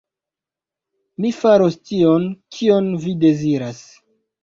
Mi 1.25 1.31
faros 1.41 1.79
tion, 1.91 2.27
kion 2.59 2.91
vi 3.07 3.19
deziras. 3.29 3.89